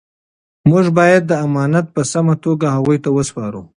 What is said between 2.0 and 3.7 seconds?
سمه توګه هغوی ته وسپارو.